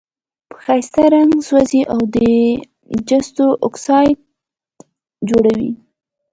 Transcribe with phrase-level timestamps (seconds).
[0.49, 2.17] په ښایسته رنګ سوزي او د
[3.09, 4.17] جستو اکسایډ
[5.29, 5.71] جوړوي.